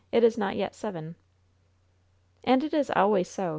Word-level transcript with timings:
It 0.11 0.23
is 0.23 0.35
not 0.35 0.55
yet 0.55 0.73
seven.' 0.73 1.15
"And 2.43 2.63
it 2.63 2.73
is 2.73 2.89
always 2.95 3.27
so. 3.29 3.49